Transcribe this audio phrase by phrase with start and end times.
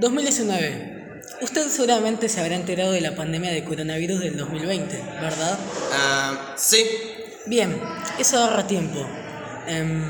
[0.00, 1.22] 2019.
[1.42, 5.58] Usted seguramente se habrá enterado de la pandemia de coronavirus del 2020, ¿verdad?
[5.92, 6.84] Ah, sí.
[7.46, 7.80] Bien,
[8.18, 9.06] eso ahorra tiempo.
[9.66, 10.02] Em,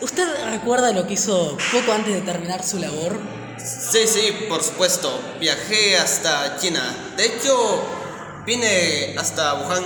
[0.00, 3.18] ¿Usted recuerda lo que hizo poco antes de terminar su labor?
[3.58, 5.20] Sí, sí, por supuesto.
[5.40, 6.82] Viajé hasta China.
[7.16, 7.82] De hecho,
[8.46, 9.84] vine hasta Wuhan.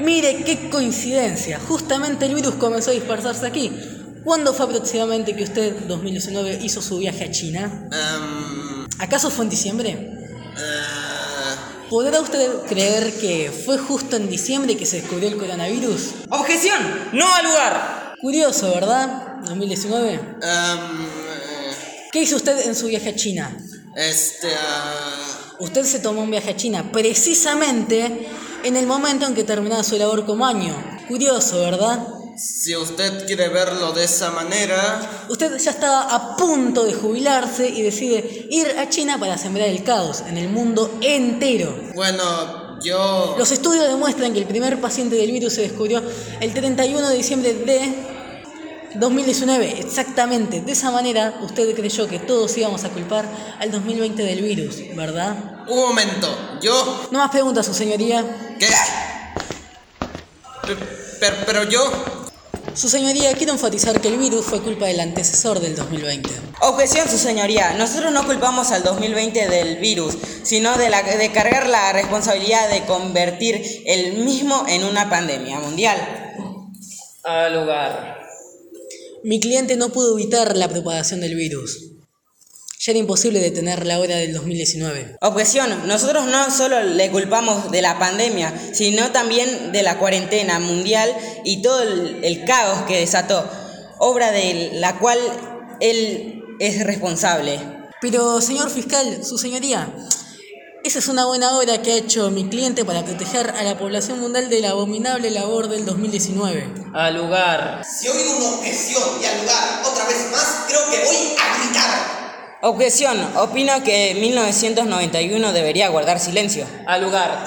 [0.00, 1.58] Mire qué coincidencia.
[1.58, 3.95] Justamente el virus comenzó a dispersarse aquí.
[4.26, 7.88] ¿Cuándo fue aproximadamente que usted, 2019, hizo su viaje a China?
[7.92, 9.90] Em, ¿Acaso fue en diciembre?
[9.90, 16.14] eh, ¿Podrá usted creer que fue justo en diciembre que se descubrió el coronavirus?
[16.30, 16.80] Objeción,
[17.12, 18.14] no al lugar.
[18.20, 19.36] Curioso, ¿verdad?
[19.44, 20.14] 2019.
[20.14, 21.76] em, eh,
[22.10, 23.56] ¿Qué hizo usted en su viaje a China?
[23.94, 28.26] este, ah, Usted se tomó un viaje a China precisamente
[28.64, 30.74] en el momento en que terminaba su labor como año.
[31.06, 32.04] Curioso, ¿verdad?
[32.36, 37.82] Si usted quiere verlo de esa manera, Usted ya estaba a punto de jubilarse y
[37.82, 41.74] decide ir a China para sembrar el caos en el mundo entero.
[41.94, 43.34] bueno, yo...
[43.38, 46.02] Los estudios demuestran que el primer paciente del virus se descubrió
[46.40, 47.94] el 31 de diciembre de
[48.96, 50.60] 2019, exactamente.
[50.60, 53.26] De esa manera, usted creyó que todos íbamos a culpar
[53.60, 55.64] al 2020 del virus, ¿verdad?
[55.68, 56.28] Un momento,
[56.62, 57.08] yo...
[57.10, 58.24] No más preguntas, su señoría.
[58.58, 58.68] ¿Qué?
[60.66, 60.76] Pe-
[61.20, 61.80] Pero, pero yo...
[62.74, 66.28] Su señoría, quiero enfatizar que el virus fue culpa del antecesor del 2020.
[66.60, 67.74] Objeción, su señoría.
[67.74, 72.84] Nosotros no culpamos al 2020 del virus, sino de, la, de cargar la responsabilidad de
[72.84, 75.96] convertir el mismo en una pandemia mundial.
[77.24, 78.18] Al lugar.
[79.24, 81.95] Mi cliente no pudo evitar la propagación del virus.
[82.86, 85.16] Ya era imposible detener la hora del 2019.
[85.20, 91.12] Objeción, nosotros no solo le culpamos de la pandemia, sino también de la cuarentena mundial
[91.42, 93.44] y todo el, el caos que desató,
[93.98, 95.18] obra de la cual
[95.80, 97.58] él es responsable.
[98.00, 99.92] Pero, señor fiscal, su señoría,
[100.84, 104.20] esa es una buena obra que ha hecho mi cliente para proteger a la población
[104.20, 106.72] mundial de la abominable labor del 2019.
[106.94, 107.82] Al lugar.
[107.84, 112.15] Si oigo una objeción y al lugar otra vez más, creo que voy a gritar.
[112.62, 116.66] Objeción, opino que 1991 debería guardar silencio.
[116.86, 117.44] Al lugar.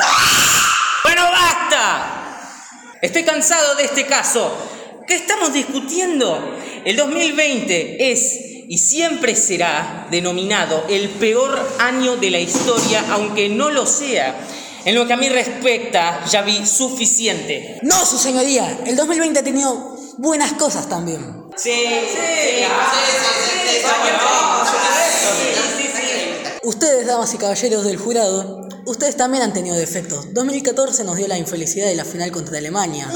[1.03, 2.37] Bueno, basta.
[3.01, 4.55] Estoy cansado de este caso.
[5.07, 6.55] ¿Qué estamos discutiendo?
[6.85, 13.71] El 2020 es y siempre será denominado el peor año de la historia, aunque no
[13.71, 14.39] lo sea.
[14.85, 17.79] En lo que a mí respecta, ya vi suficiente.
[17.81, 21.38] No, su señoría, el 2020 ha tenido buenas cosas también.
[21.61, 21.71] Sí,
[22.13, 22.65] sí,
[26.63, 30.33] Ustedes, damas y caballeros del jurado, ustedes también han tenido defectos.
[30.33, 33.11] 2014 nos dio la infelicidad de la final contra Alemania.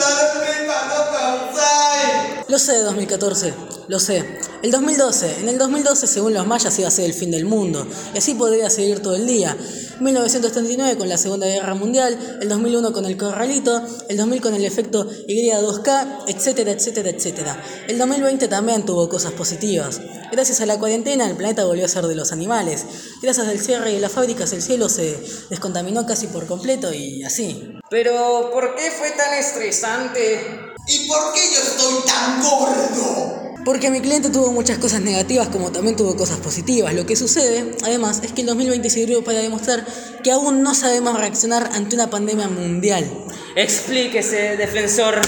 [2.49, 3.53] Lo sé de 2014,
[3.87, 4.23] lo sé.
[4.61, 7.87] El 2012, en el 2012 según los mayas iba a ser el fin del mundo,
[8.13, 9.57] y así podría seguir todo el día.
[9.99, 14.65] 1939 con la Segunda Guerra Mundial, el 2001 con el corralito, el 2000 con el
[14.65, 17.63] efecto Y2K, etcétera, etcétera, etcétera.
[17.87, 20.01] El 2020 también tuvo cosas positivas.
[20.31, 22.85] Gracias a la cuarentena el planeta volvió a ser de los animales.
[23.21, 27.79] Gracias al cierre de las fábricas el cielo se descontaminó casi por completo y así.
[27.89, 30.73] Pero, ¿por qué fue tan estresante?
[30.87, 33.42] ¿Y por qué yo estoy tan gordo?
[33.65, 36.93] Porque mi cliente tuvo muchas cosas negativas como también tuvo cosas positivas.
[36.93, 39.85] Lo que sucede, además, es que el 2020 sirvió para demostrar
[40.21, 43.09] que aún no sabemos reaccionar ante una pandemia mundial.
[43.55, 45.21] Explíquese, defensor.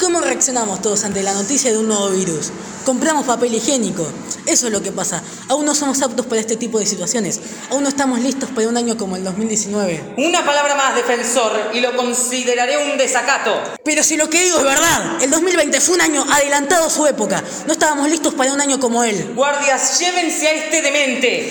[0.00, 2.50] ¿Cómo reaccionamos todos ante la noticia de un nuevo virus?
[2.84, 4.06] Compramos papel higiénico.
[4.48, 5.22] Eso es lo que pasa.
[5.48, 7.38] Aún no somos aptos para este tipo de situaciones.
[7.70, 10.14] Aún no estamos listos para un año como el 2019.
[10.16, 13.54] Una palabra más, defensor, y lo consideraré un desacato.
[13.84, 17.06] Pero si lo que digo es verdad, el 2020 fue un año adelantado a su
[17.06, 17.44] época.
[17.66, 19.34] No estábamos listos para un año como él.
[19.34, 21.50] Guardias, llévense a este demente.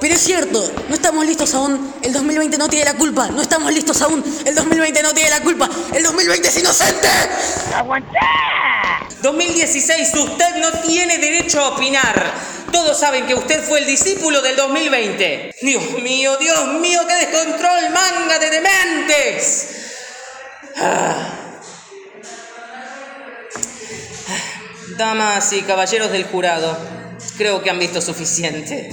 [0.00, 1.94] Pero es cierto, no estamos listos aún.
[2.02, 3.28] El 2020 no tiene la culpa.
[3.28, 4.24] No estamos listos aún.
[4.44, 5.70] El 2020 no tiene la culpa.
[5.94, 7.08] El 2020 es inocente.
[9.22, 12.34] 2016, usted no tiene derecho a opinar.
[12.72, 15.54] Todos saben que usted fue el discípulo del 2020.
[15.62, 19.68] Dios mío, Dios mío, qué descontrol, manga de dementes.
[20.76, 21.38] Ah.
[24.96, 26.76] Damas y caballeros del jurado,
[27.36, 28.90] creo que han visto suficiente.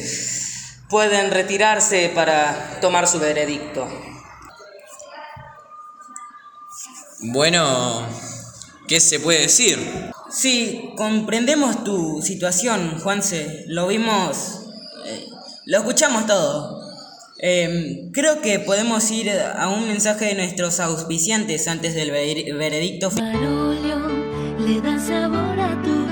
[0.90, 3.88] Pueden retirarse para tomar su veredicto.
[7.22, 8.08] Bueno,
[8.88, 10.14] ¿qué se puede decir?
[10.32, 13.66] Sí, comprendemos tu situación, Juanse.
[13.68, 14.62] Lo vimos,
[15.06, 15.26] eh,
[15.66, 16.80] lo escuchamos todo.
[17.42, 23.10] Em, creo que podemos ir a un mensaje de nuestros auspiciantes antes del ver- veredicto.
[24.60, 26.06] Le sabor a tu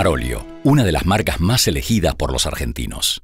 [0.00, 3.22] Marolio, una de las marcas más elegidas por los argentinos.